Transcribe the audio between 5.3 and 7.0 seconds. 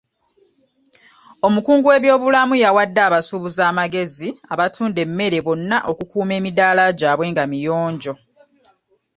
bonna okukuuma emidaala